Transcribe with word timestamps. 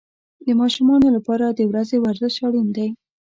د 0.45 0.47
ماشومانو 0.61 1.07
لپاره 1.15 1.45
د 1.49 1.59
ورځې 1.69 1.97
ورزش 1.99 2.35
اړین 2.47 2.67
دی. 2.77 2.87